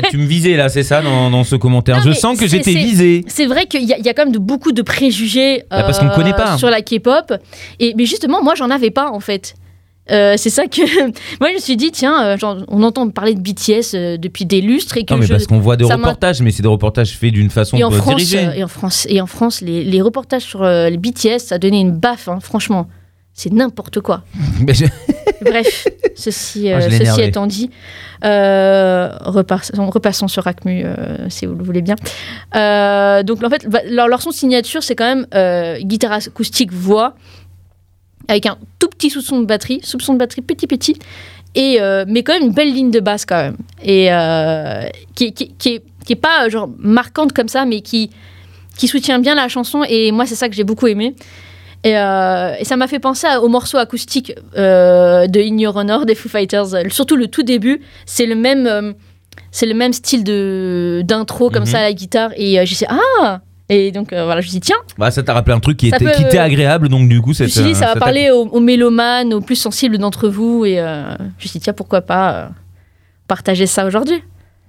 Tu, 0.09 0.17
me 0.17 0.25
visais 0.25 0.57
là, 0.57 0.67
c'est 0.67 0.83
ça, 0.83 1.01
dans, 1.01 1.29
dans 1.29 1.45
ce 1.45 1.55
commentaire. 1.55 1.97
Non, 1.97 2.01
je 2.03 2.11
sens 2.11 2.37
que 2.37 2.47
j'étais 2.47 2.73
c'est- 2.73 2.79
visé. 2.79 3.23
C'est 3.27 3.45
vrai 3.45 3.65
qu'il 3.65 3.83
y, 3.83 3.93
a- 3.93 3.97
il 3.97 4.05
y 4.05 4.09
a 4.09 4.13
quand 4.13 4.25
même 4.25 4.33
de, 4.33 4.39
beaucoup 4.39 4.73
de 4.73 4.81
préjugés 4.81 5.63
Bah, 5.71 5.83
parce 5.83 5.99
qu'on 5.99 6.05
ne 6.07 6.15
connaît 6.15 6.33
pas. 6.33 6.57
sur 6.57 6.69
la 6.69 6.81
K-pop. 6.81 7.33
Et 7.79 7.93
mais 7.95 8.05
justement, 8.05 8.43
moi, 8.43 8.55
j'en 8.55 8.69
avais 8.69 8.91
pas 8.91 9.09
en 9.09 9.21
fait. 9.21 9.53
Euh, 10.09 10.33
c'est 10.35 10.49
ça 10.49 10.65
que 10.65 10.81
moi 11.39 11.49
je 11.49 11.53
me 11.55 11.59
suis 11.59 11.77
dit 11.77 11.91
tiens 11.91 12.23
euh, 12.25 12.37
genre, 12.37 12.57
on 12.69 12.81
entend 12.81 13.07
parler 13.09 13.35
de 13.35 13.39
BTS 13.39 13.93
euh, 13.93 14.17
depuis 14.17 14.45
des 14.45 14.59
lustres 14.59 14.97
et 14.97 15.05
que 15.05 15.13
Non, 15.13 15.19
mais 15.19 15.27
je- 15.27 15.31
parce 15.33 15.45
qu'on 15.45 15.59
voit 15.59 15.77
des 15.77 15.85
ça 15.85 15.95
reportages, 15.95 16.41
mais 16.41 16.51
c'est 16.51 16.63
des 16.63 16.67
reportages 16.69 17.11
faits 17.17 17.31
d'une 17.31 17.51
façon 17.51 17.77
et 17.77 17.83
en 17.83 17.91
France 17.91 18.15
dirigée. 18.15 18.49
et 18.57 18.63
en 18.63 18.67
France 18.67 19.05
et 19.09 19.21
en 19.21 19.27
France 19.27 19.61
les, 19.61 19.83
les 19.83 20.01
reportages 20.01 20.41
sur 20.41 20.63
les 20.63 20.97
BTS 20.97 21.37
ça 21.39 21.55
a 21.55 21.57
donné 21.59 21.79
une 21.79 21.91
baffe 21.91 22.27
hein, 22.27 22.39
franchement. 22.41 22.87
C'est 23.33 23.53
n'importe 23.53 24.01
quoi. 24.01 24.23
Je- 24.67 24.85
bref 25.41 25.87
ceci, 26.15 26.69
Ah, 26.71 26.81
ceci 26.81 27.21
étant 27.21 27.47
dit 27.47 27.69
repassons, 28.23 29.89
repassons 29.89 30.27
sur 30.27 30.47
Acmu 30.47 30.83
si 31.29 31.45
vous 31.45 31.55
le 31.55 31.63
voulez 31.63 31.81
bien. 31.81 31.95
Donc 33.23 33.43
en 33.43 33.49
fait 33.49 33.67
leur, 33.89 34.07
leur 34.07 34.21
son 34.21 34.31
signature 34.31 34.83
c'est 34.83 34.95
quand 34.95 35.15
même 35.15 35.79
guitare 35.83 36.13
acoustique 36.13 36.71
voix 36.73 37.15
avec 38.27 38.45
un 38.45 38.57
tout 38.79 38.87
petit 38.89 39.09
soupçon 39.09 39.39
de 39.39 39.45
batterie 39.45 39.79
soupçon 39.83 40.13
de 40.13 40.19
batterie 40.19 40.41
petit 40.41 40.67
petit 40.67 40.95
et 41.55 41.77
euh, 41.81 42.05
mais 42.07 42.23
quand 42.23 42.33
même 42.33 42.43
une 42.43 42.53
belle 42.53 42.73
ligne 42.73 42.91
de 42.91 42.99
basse 42.99 43.25
quand 43.25 43.41
même. 43.41 43.57
Et 43.83 44.07
euh, 44.11 44.83
qui, 45.15 45.33
qui, 45.33 45.53
qui 45.57 45.69
est, 45.75 45.83
qui 46.05 46.13
est 46.13 46.15
pas 46.15 46.45
euh, 46.45 46.49
genre 46.49 46.69
marquante 46.77 47.33
comme 47.33 47.49
ça 47.49 47.65
mais 47.65 47.81
qui 47.81 48.09
qui 48.77 48.87
soutient 48.87 49.19
bien 49.19 49.35
la 49.35 49.47
chanson 49.49 49.83
et 49.87 50.11
moi 50.11 50.25
c'est 50.25 50.35
ça 50.35 50.47
que 50.49 50.55
j'ai 50.55 50.63
beaucoup 50.63 50.87
aimé. 50.87 51.15
Et, 51.83 51.97
euh, 51.97 52.53
et 52.59 52.63
ça 52.63 52.77
m'a 52.77 52.87
fait 52.87 52.99
penser 52.99 53.27
au 53.41 53.47
morceau 53.47 53.77
acoustique 53.79 54.33
de 54.55 55.39
In 55.41 55.57
Your 55.57 55.75
Honor 55.75 56.05
des 56.05 56.13
Foo 56.15 56.29
Fighters. 56.29 56.67
Surtout 56.89 57.15
le 57.15 57.27
tout 57.27 57.43
début 57.43 57.81
c'est 58.05 58.27
le 58.27 58.35
même 58.35 58.93
c'est 59.51 59.65
le 59.65 59.73
même 59.73 59.91
style 59.93 60.23
de 60.23 61.01
d'intro 61.05 61.49
comme 61.49 61.63
Mhm. 61.63 61.69
ça 61.69 61.79
à 61.79 61.83
la 61.83 61.93
guitare 61.93 62.31
et 62.37 62.59
euh, 62.59 62.65
j'ai 62.65 62.75
dit 62.75 62.85
ah 62.87 63.41
et 63.73 63.91
donc 63.91 64.11
euh, 64.13 64.25
voilà 64.25 64.41
je 64.41 64.47
me 64.47 64.51
dis 64.51 64.59
tiens 64.59 64.75
Bah, 64.97 65.09
ça 65.11 65.23
t'a 65.23 65.33
rappelé 65.33 65.55
un 65.55 65.59
truc 65.59 65.77
qui 65.77 65.89
Ça 65.89 65.95
était, 65.95 66.05
peut- 66.05 66.11
qui 66.11 66.23
était 66.23 66.37
agréable, 66.37 66.89
donc 66.89 67.07
du 67.09 67.21
coup, 67.21 67.33
je 67.33 67.43
me 67.43 67.47
c'est. 67.49 67.61
suis 67.61 67.69
dit, 67.71 67.75
ça 67.75 67.87
va 67.93 67.95
parler 67.95 68.29
aux, 68.31 68.45
aux 68.47 68.59
mélomanes, 68.59 69.33
aux 69.33 69.41
plus 69.41 69.55
sensibles 69.55 69.97
d'entre 69.97 70.27
vous. 70.29 70.65
Et 70.65 70.79
euh, 70.79 71.15
je 71.17 71.23
me 71.23 71.29
suis 71.39 71.49
dit, 71.51 71.59
tiens, 71.61 71.73
pourquoi 71.73 72.01
pas 72.01 72.33
euh, 72.33 72.47
partager 73.27 73.65
ça 73.67 73.85
aujourd'hui 73.85 74.21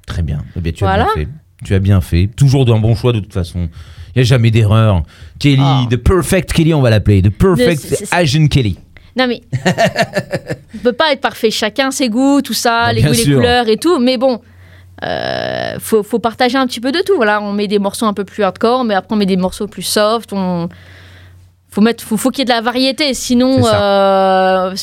Très 0.06 0.22
bien. 0.22 0.38
Eh 0.56 0.60
bien, 0.60 0.72
tu 0.72 0.84
as 0.84 0.94
bien 0.96 1.06
fait. 1.14 1.28
Tu 1.64 1.74
as 1.74 1.78
bien 1.78 2.00
fait. 2.00 2.28
Toujours 2.36 2.64
d'un 2.64 2.78
bon 2.78 2.94
choix 2.94 3.12
de 3.12 3.20
toute 3.20 3.32
façon. 3.34 3.68
Il 4.14 4.18
n'y 4.18 4.22
a 4.22 4.24
jamais 4.24 4.50
d'erreur. 4.50 5.02
Kelly, 5.38 5.62
Ah. 5.62 5.86
The 5.90 5.96
Perfect 5.96 6.52
Kelly, 6.52 6.74
on 6.74 6.82
va 6.82 6.90
l'appeler. 6.90 7.22
The 7.22 7.30
Perfect 7.30 7.80
c'est- 7.80 7.96
c'est- 8.06 8.14
Asian 8.14 8.46
Kelly. 8.46 8.78
Non, 9.16 9.26
mais 9.26 9.40
on 10.74 10.78
peut 10.78 10.92
pas 10.92 11.12
être 11.12 11.20
parfait. 11.20 11.50
Chacun 11.50 11.90
ses 11.90 12.08
goûts, 12.08 12.40
tout 12.42 12.54
ça, 12.54 12.86
Bah, 12.86 12.92
les 12.92 13.02
bien 13.02 13.10
goûts, 13.12 13.16
les 13.26 13.34
couleurs 13.34 13.68
et 13.68 13.76
tout. 13.76 13.98
Mais 13.98 14.16
bon, 14.16 14.40
euh, 15.02 15.78
faut, 15.78 16.02
faut 16.02 16.18
partager 16.18 16.58
un 16.58 16.66
petit 16.66 16.80
peu 16.80 16.92
de 16.92 17.00
tout. 17.00 17.16
Voilà, 17.16 17.40
on 17.42 17.52
met 17.52 17.68
des 17.68 17.78
morceaux 17.78 18.06
un 18.06 18.12
peu 18.12 18.24
plus 18.24 18.42
hardcore, 18.42 18.84
mais 18.84 18.94
après 18.94 19.14
on 19.14 19.16
met 19.16 19.26
des 19.26 19.36
morceaux 19.36 19.66
plus 19.66 19.82
soft. 19.82 20.32
On 20.32 20.68
faut 21.70 21.80
mettre, 21.80 22.04
faut, 22.04 22.16
faut 22.16 22.30
qu'il 22.30 22.40
y 22.40 22.42
ait 22.42 22.44
de 22.44 22.50
la 22.50 22.60
variété. 22.60 23.14
Sinon, 23.14 23.66
euh, 23.66 24.74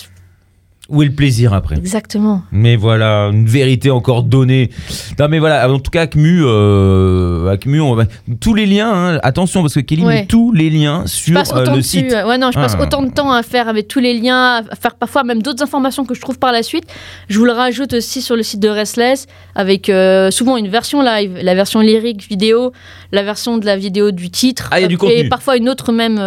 Où 0.89 1.03
est 1.03 1.05
le 1.05 1.11
plaisir 1.13 1.53
après 1.53 1.77
Exactement. 1.77 2.41
Mais 2.51 2.75
voilà, 2.75 3.29
une 3.31 3.45
vérité 3.45 3.91
encore 3.91 4.23
donnée. 4.23 4.71
Non 5.19 5.27
mais 5.29 5.37
voilà, 5.39 5.69
en 5.71 5.77
tout 5.79 5.91
cas, 5.91 6.01
Acmu, 6.01 6.41
euh, 6.43 7.47
Acmu 7.49 7.79
on 7.79 7.93
va... 7.95 8.05
tous 8.39 8.53
les 8.55 8.65
liens, 8.65 8.91
hein, 8.91 9.19
attention 9.23 9.61
parce 9.61 9.75
que 9.75 9.79
Kelly 9.81 10.03
Ouais. 10.03 10.21
met 10.21 10.25
tous 10.25 10.51
les 10.51 10.69
liens 10.71 11.03
sur 11.05 11.37
euh, 11.37 11.65
le 11.65 11.77
dessus. 11.77 11.99
site. 11.99 12.13
euh, 12.13 12.27
Ouais, 12.27 12.37
non, 12.39 12.49
je 12.51 12.57
passe 12.57 12.75
Ah. 12.77 12.81
autant 12.83 13.03
de 13.03 13.11
temps 13.11 13.31
à 13.31 13.43
faire 13.43 13.67
avec 13.67 13.87
tous 13.87 13.99
les 13.99 14.13
liens, 14.19 14.63
à 14.69 14.75
faire 14.75 14.95
parfois 14.95 15.23
même 15.23 15.41
d'autres 15.43 15.63
informations 15.63 16.05
que 16.05 16.15
je 16.15 16.21
trouve 16.21 16.39
par 16.39 16.51
la 16.51 16.63
suite. 16.63 16.85
Je 17.27 17.37
vous 17.37 17.45
le 17.45 17.51
rajoute 17.51 17.93
aussi 17.93 18.21
sur 18.23 18.35
le 18.35 18.41
site 18.43 18.59
de 18.59 18.69
Restless 18.69 19.27
avec 19.55 19.89
euh, 19.89 20.31
souvent 20.31 20.57
une 20.57 20.69
version 20.69 21.01
live, 21.03 21.37
la 21.41 21.53
version 21.53 21.81
lyrique 21.81 22.27
vidéo, 22.27 22.71
la 23.11 23.21
version 23.23 23.57
de 23.59 23.65
la 23.65 23.77
vidéo 23.77 24.09
du 24.11 24.29
titre. 24.31 24.69
Ah, 24.71 24.79
il 24.79 24.83
y 24.83 24.85
a 24.85 24.87
du 24.87 24.97
et 25.11 25.29
parfois 25.29 25.55
une 25.57 25.69
autre 25.69 25.91
même. 25.91 26.17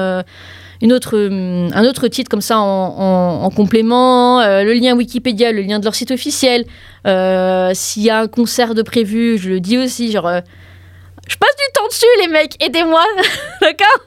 Une 0.82 0.92
autre, 0.92 1.16
hum, 1.16 1.70
un 1.74 1.84
autre 1.84 2.08
titre 2.08 2.28
comme 2.28 2.40
ça 2.42 2.58
en, 2.58 2.64
en- 2.98 3.44
en 3.44 3.50
complément, 3.50 4.40
euh, 4.40 4.62
le 4.64 4.74
lien 4.74 4.94
Wikipédia, 4.94 5.50
le 5.52 5.62
lien 5.62 5.78
de 5.78 5.84
leur 5.84 5.94
site 5.94 6.10
officiel. 6.10 6.66
Euh, 7.06 7.70
S'il 7.72 8.02
y 8.02 8.10
a 8.10 8.20
un 8.20 8.26
concert 8.28 8.74
de 8.74 8.82
prévu, 8.82 9.38
je 9.38 9.48
le 9.48 9.60
dis 9.60 9.78
aussi. 9.78 10.12
Genre, 10.12 10.26
euh, 10.26 10.40
je 11.28 11.36
passe 11.36 11.54
du 11.56 11.72
temps 11.74 11.86
dessus, 11.88 12.04
les 12.20 12.28
mecs, 12.28 12.62
aidez-moi, 12.62 13.02
d'accord? 13.62 14.06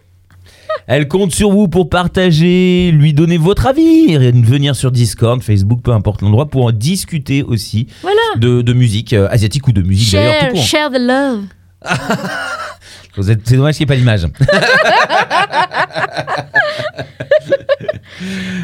Elle 0.87 1.07
compte 1.07 1.31
sur 1.33 1.51
vous 1.51 1.67
pour 1.69 1.89
partager, 1.89 2.91
lui 2.91 3.13
donner 3.13 3.37
votre 3.37 3.65
avis, 3.67 4.11
et 4.13 4.17
venir 4.31 4.75
sur 4.75 4.91
Discord, 4.91 5.41
Facebook, 5.41 5.79
peu 5.81 5.91
importe 5.91 6.21
l'endroit, 6.21 6.47
pour 6.47 6.65
en 6.65 6.71
discuter 6.71 7.41
aussi 7.43 7.87
Voilà. 8.01 8.19
de, 8.37 8.61
de 8.61 8.73
musique 8.73 9.13
asiatique 9.13 9.67
ou 9.67 9.71
de 9.71 9.81
musique 9.81 10.11
d'ailleurs 10.13 10.55
share 10.57 10.89
the 10.91 10.99
love. 10.99 11.43
C'est 13.21 13.55
dommage 13.55 13.75
qu'il 13.75 13.85
n'y 13.87 13.93
ait 13.93 13.95
pas 13.95 13.99
l'image. 13.99 14.27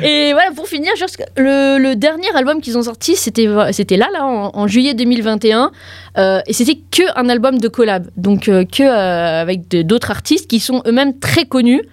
Et 0.03 0.31
voilà, 0.33 0.51
pour 0.55 0.67
finir, 0.67 0.91
le, 1.37 1.93
dernier 1.95 2.27
album 2.35 2.61
qu'ils 2.61 2.77
ont 2.77 2.83
sorti, 2.83 3.15
c'était 3.15 3.45
là, 3.45 4.07
là, 4.11 4.25
en, 4.25 4.51
en 4.53 4.67
juillet 4.67 4.93
2021. 4.93 5.71
euh, 6.17 6.41
et 6.47 6.53
c'était 6.53 6.79
que 6.91 7.03
un 7.17 7.29
album 7.29 7.59
de 7.59 7.67
collab. 7.67 8.07
Donc, 8.17 8.47
euh, 8.49 8.65
que 8.65 8.83
euh, 8.83 9.41
avec 9.41 9.67
d'autres 9.69 10.11
artistes 10.11 10.49
qui 10.49 10.59
sont 10.59 10.81
eux-mêmes 10.85 11.19
très 11.19 11.45
connus. 11.45 11.83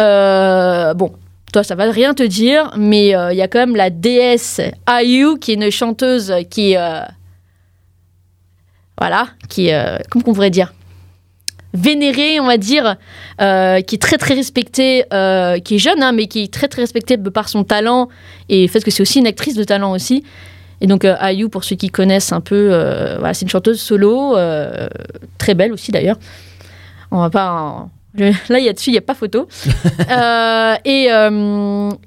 Euh, 0.00 0.94
bon, 0.94 1.12
toi, 1.52 1.62
ça 1.62 1.74
va 1.74 1.90
rien 1.90 2.14
te 2.14 2.22
dire, 2.22 2.70
mais 2.76 3.14
euh, 3.14 3.32
il 3.32 3.38
y 3.38 3.42
a 3.42 3.48
quand 3.48 3.58
même 3.58 3.76
la 3.76 3.90
déesse 3.90 4.60
IU, 4.88 5.38
qui 5.38 5.52
est 5.52 5.54
une 5.54 5.70
chanteuse 5.70 6.32
qui. 6.50 6.74
voilà, 8.98 9.28
qui. 9.48 9.70
comment 10.10 10.24
qu'on 10.24 10.32
pourrait 10.34 10.50
dire? 10.50 10.72
Vénérée, 11.74 12.38
on 12.40 12.46
va 12.46 12.56
dire, 12.58 12.96
euh, 13.40 13.80
qui 13.80 13.94
est 13.96 13.98
très 14.02 14.18
très 14.18 14.34
respectée, 14.34 15.04
euh, 15.12 15.58
qui 15.58 15.76
est 15.76 15.78
jeune, 15.78 16.02
hein, 16.02 16.12
mais 16.12 16.26
qui 16.26 16.42
est 16.44 16.52
très 16.52 16.68
très 16.68 16.82
respectée 16.82 17.16
par 17.18 17.48
son 17.48 17.64
talent 17.64 18.08
et 18.48 18.68
fait 18.68 18.82
que 18.84 18.90
c'est 18.90 19.02
aussi 19.02 19.18
une 19.20 19.26
actrice 19.26 19.54
de 19.54 19.64
talent 19.64 19.92
aussi. 19.92 20.22
Et 20.80 20.86
donc 20.86 21.04
euh, 21.04 21.14
IU, 21.30 21.48
pour 21.48 21.64
ceux 21.64 21.76
qui 21.76 21.88
connaissent 21.90 22.32
un 22.32 22.40
peu, 22.40 22.70
euh, 22.72 23.16
voilà, 23.18 23.34
c'est 23.34 23.42
une 23.44 23.48
chanteuse 23.50 23.80
solo, 23.80 24.36
très 25.38 25.54
belle 25.54 25.72
aussi 25.72 25.92
d'ailleurs. 25.92 26.18
On 27.10 27.18
va 27.20 27.30
pas. 27.30 27.52
en- 27.52 27.90
Là, 28.14 28.58
il 28.58 28.64
y 28.64 28.68
a 28.68 28.74
dessus, 28.74 28.90
il 28.90 28.92
n'y 28.92 28.98
a 28.98 29.00
pas 29.00 29.14
photo. 29.14 29.48
Et, 30.84 31.06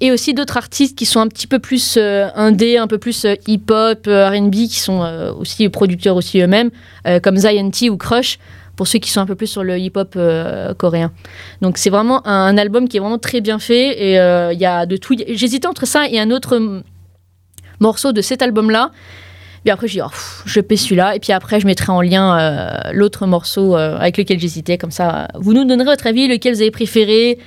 et 0.00 0.10
aussi 0.12 0.34
d'autres 0.34 0.56
artistes 0.56 0.96
qui 0.96 1.04
sont 1.04 1.18
un 1.18 1.26
petit 1.26 1.48
peu 1.48 1.58
plus 1.58 1.98
indé, 2.36 2.78
un 2.78 2.86
peu 2.86 2.98
plus 2.98 3.26
hip-hop, 3.48 4.06
RB, 4.06 4.52
qui 4.52 4.78
sont 4.78 5.00
aussi 5.38 5.68
producteurs 5.68 6.14
aussi 6.14 6.40
eux-mêmes, 6.40 6.70
comme 7.24 7.36
Zion 7.36 7.70
T 7.70 7.90
ou 7.90 7.96
Crush, 7.96 8.38
pour 8.76 8.86
ceux 8.86 8.98
qui 8.98 9.10
sont 9.10 9.20
un 9.20 9.26
peu 9.26 9.34
plus 9.34 9.46
sur 9.46 9.64
le 9.64 9.78
hip-hop 9.78 10.14
euh, 10.16 10.74
coréen. 10.74 11.12
Donc 11.62 11.78
c'est 11.78 11.90
vraiment 11.90 12.26
un, 12.26 12.46
un 12.46 12.58
album 12.58 12.88
qui 12.88 12.98
est 12.98 13.00
vraiment 13.00 13.18
très 13.18 13.40
bien 13.40 13.58
fait 13.58 14.10
et 14.10 14.20
euh, 14.20 14.52
il 14.52 14.60
y 14.60 14.66
a 14.66 14.86
de 14.86 14.96
tout. 14.96 15.16
J'hésitais 15.28 15.66
entre 15.66 15.86
ça 15.86 16.06
et 16.08 16.20
un 16.20 16.30
autre 16.30 16.58
mm, 16.58 16.82
morceau 17.80 18.12
de 18.12 18.20
cet 18.20 18.42
album-là. 18.42 18.92
Puis 19.66 19.72
après, 19.72 19.88
oh, 20.00 20.08
pff, 20.08 20.42
je 20.46 20.60
paie 20.60 20.76
celui-là. 20.76 21.16
Et 21.16 21.18
puis 21.18 21.32
après, 21.32 21.58
je 21.58 21.66
mettrai 21.66 21.90
en 21.90 22.00
lien 22.00 22.38
euh, 22.38 22.92
l'autre 22.92 23.26
morceau 23.26 23.74
euh, 23.74 23.98
avec 23.98 24.16
lequel 24.16 24.38
j'hésitais. 24.38 24.78
Comme 24.78 24.92
ça, 24.92 25.26
vous 25.34 25.54
nous 25.54 25.64
donnerez 25.64 25.86
votre 25.86 26.06
avis, 26.06 26.28
lequel 26.28 26.54
vous 26.54 26.60
avez 26.60 26.70
préféré. 26.70 27.40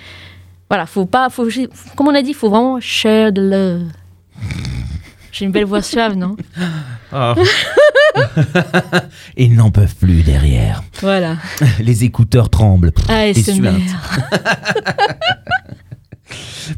Voilà, 0.70 0.86
faut 0.86 1.06
pas. 1.06 1.30
Faut, 1.30 1.48
comme 1.96 2.10
on 2.10 2.14
a 2.14 2.22
dit, 2.22 2.32
il 2.32 2.36
faut 2.36 2.50
vraiment 2.50 2.82
share 2.82 3.32
the 3.34 3.38
love. 3.38 3.84
J'ai 5.32 5.46
une 5.46 5.54
belle 5.54 5.64
voix 5.64 5.82
suave, 5.82 6.18
non? 6.18 6.36
Ah. 7.14 7.36
Ils 9.38 9.56
n'en 9.56 9.72
peuvent 9.72 9.96
plus 9.96 10.24
derrière. 10.24 10.84
Voilà. 11.02 11.38
Les 11.80 12.04
écouteurs 12.04 12.50
tremblent. 12.50 12.92
Et 13.10 13.30
ASMR. 13.32 13.54
suinte. 13.54 13.82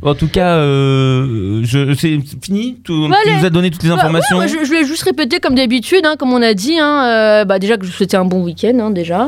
En 0.03 0.15
tout 0.15 0.29
cas, 0.29 0.55
euh, 0.55 1.63
c'est 1.99 2.17
fini 2.41 2.77
tout, 2.83 3.09
Bah, 3.09 3.17
Tu 3.25 3.33
nous 3.37 3.45
as 3.45 3.49
donné 3.49 3.69
toutes 3.69 3.83
les 3.83 3.89
Bah, 3.89 3.95
informations 3.95 4.37
ouais, 4.37 4.47
moi, 4.47 4.59
je, 4.61 4.65
je 4.65 4.71
vais 4.71 4.85
juste 4.85 5.03
répéter 5.03 5.39
comme 5.41 5.53
d'habitude, 5.55 6.05
hein, 6.05 6.15
comme 6.17 6.31
on 6.31 6.41
a 6.41 6.53
dit. 6.53 6.79
hein, 6.79 7.03
euh, 7.41 7.45
bah, 7.45 7.59
déjà 7.59 7.75
que 7.75 7.83
je 7.85 7.91
vous 7.91 7.95
souhaitais 7.97 8.15
un 8.15 8.23
bon 8.23 8.41
week-end, 8.43 8.77
hein, 8.79 8.91
déjà. 8.91 9.27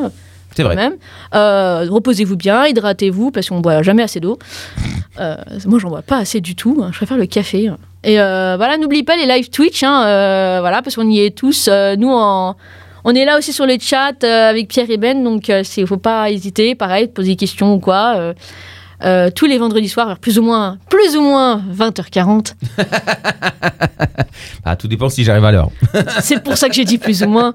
C'est 0.56 0.64
vrai. 0.64 0.76
même. 0.78 0.94
Euh, 1.36 1.86
Reposez-vous 1.90 2.38
bien, 2.38 2.66
hydratez-vous, 2.66 3.32
parce 3.32 3.50
qu'on 3.50 3.58
ne 3.58 3.62
boit 3.62 3.82
jamais 3.84 4.04
assez 4.04 4.22
d'eau. 4.22 4.40
Euh, 5.20 5.36
moi, 5.66 5.80
j'en 5.80 5.90
bois 5.90 6.02
pas 6.02 6.18
assez 6.20 6.40
du 6.40 6.56
tout. 6.56 6.80
hein, 6.82 6.90
Je 6.94 6.98
préfère 6.98 7.18
le 7.18 7.26
café. 7.26 7.70
Et 8.04 8.20
euh, 8.20 8.56
voilà, 8.58 8.78
n'oubliez 8.78 9.04
pas 9.04 9.16
les 9.16 9.26
live 9.26 9.50
Twitch, 9.50 9.82
hein, 9.84 10.04
euh, 10.06 10.58
voilà, 10.60 10.82
parce 10.82 10.96
qu'on 10.96 11.10
y 11.10 11.20
est 11.22 11.36
tous. 11.38 11.70
Euh, 11.72 11.96
nous, 11.96 12.12
en- 12.12 12.56
on 13.06 13.16
est 13.16 13.26
là 13.26 13.38
aussi 13.38 13.54
sur 13.54 13.66
les 13.66 13.80
chats 13.80 14.12
euh, 14.24 14.50
avec 14.50 14.68
Pierre 14.68 14.90
et 14.90 14.98
Ben, 14.98 15.24
donc 15.24 15.48
il 15.48 15.64
ne 15.82 15.86
faut 15.86 15.98
pas 15.98 16.30
hésiter, 16.30 16.76
pareil, 16.76 17.08
de 17.08 17.12
poser 17.12 17.32
des 17.32 17.36
questions 17.38 17.74
ou 17.74 17.80
quoi. 17.80 18.34
euh, 19.06 19.30
tous 19.36 19.46
les 19.48 19.58
vendredis 19.58 19.90
soirs, 19.90 20.08
vers 20.08 20.20
plus 20.20 20.40
ou 20.40 20.44
moins, 20.44 20.78
plus 20.90 21.18
ou 21.18 21.22
moins 21.22 21.62
20h40. 21.74 22.54
Ah, 24.66 24.76
tout 24.78 24.88
dépend 24.88 25.10
si 25.10 25.24
j'arrive 25.24 25.44
à 25.46 25.52
l'heure. 25.52 25.70
C'est 26.22 26.42
pour 26.42 26.56
ça 26.58 26.70
que 26.70 26.74
j'ai 26.76 26.86
dit 26.86 26.98
plus 26.98 27.22
ou 27.24 27.28
moins. 27.28 27.54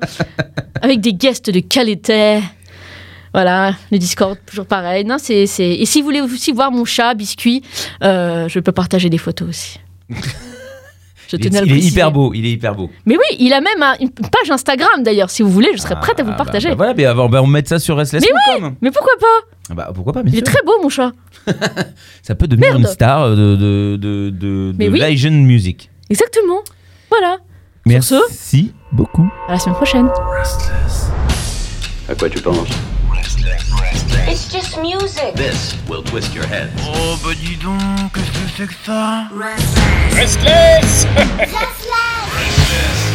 Avec 0.82 1.00
des 1.00 1.14
guests 1.14 1.50
de 1.50 1.60
qualité. 1.60 2.40
Voilà, 3.32 3.72
le 3.90 3.98
Discord, 3.98 4.36
toujours 4.46 4.66
pareil. 4.66 5.04
Non, 5.04 5.16
c'est... 5.18 5.42
Et 5.44 5.86
si 5.86 6.00
vous 6.00 6.04
voulez 6.06 6.20
aussi 6.20 6.52
voir 6.52 6.70
mon 6.70 6.84
chat, 6.84 7.14
Biscuit, 7.14 7.62
euh, 8.02 8.48
je 8.48 8.58
peux 8.60 8.72
partager 8.72 9.08
des 9.10 9.18
photos 9.18 9.48
aussi. 9.48 9.80
Je 10.10 11.36
Il 11.36 11.44
est, 11.46 11.48
tenais 11.50 11.58
à 11.58 11.60
le 11.60 11.66
il 11.66 11.74
est 11.76 11.80
hyper 11.88 12.10
beau, 12.10 12.32
il 12.32 12.46
est 12.46 12.52
hyper 12.52 12.74
beau. 12.74 12.88
Mais 13.04 13.14
oui, 13.18 13.36
il 13.38 13.52
a 13.52 13.60
même 13.60 13.82
un- 13.82 13.96
une 14.00 14.08
page 14.10 14.50
Instagram 14.50 15.02
d'ailleurs. 15.02 15.28
Si 15.28 15.42
vous 15.42 15.50
voulez, 15.50 15.68
je 15.74 15.78
serais 15.78 15.96
prête 16.00 16.18
à 16.20 16.22
vous 16.22 16.30
Ah, 16.32 16.36
partager. 16.38 16.68
Bah, 16.70 16.74
bah 16.74 16.76
voilà, 16.78 16.94
mais 16.94 17.04
avant, 17.04 17.28
bah, 17.28 17.42
on 17.42 17.46
met 17.46 17.62
ça 17.66 17.78
sur 17.78 17.98
restless.com. 17.98 18.76
Mais 18.80 18.90
pourquoi 18.90 19.12
pas? 19.20 19.74
Bah, 19.74 19.90
pourquoi 19.94 20.14
pas, 20.14 20.22
bien 20.22 20.32
Il 20.32 20.38
est 20.38 20.42
très 20.42 20.62
beau, 20.64 20.72
mon 20.82 20.88
chat. 20.88 21.12
Ça 22.22 22.34
peut 22.34 22.46
devenir 22.46 22.70
Merde. 22.70 22.80
une 22.80 22.86
star 22.86 23.28
de, 23.30 23.56
de, 23.56 23.96
de, 24.00 24.30
de, 24.30 24.74
Mais 24.78 24.86
de 24.88 24.92
oui. 24.92 25.30
music. 25.30 25.90
Exactement. 26.08 26.60
Voilà. 27.10 27.36
Merci 27.84 28.14
ce 28.30 28.56
beaucoup. 28.96 29.28
À 29.48 29.52
la 29.52 29.58
semaine 29.58 29.76
prochaine. 29.76 30.08
À 32.08 32.14
quoi 32.14 32.30
tu 32.30 32.40
penses? 32.40 32.68
It's 34.28 34.48
just 34.52 34.78
music. 34.80 35.34
This 35.34 35.74
will 35.88 36.02
twist 36.02 36.34
your 36.34 36.46
head. 36.46 36.70
Oh 36.82 37.18
bah 37.22 37.34
dis 37.34 37.56
donc, 37.56 38.12
qu'est-ce 38.12 38.30
que 38.30 38.48
c'est 38.56 38.66
que 38.66 38.74
ça? 38.84 39.28
Restless 40.14 41.06
Restless 41.38 43.07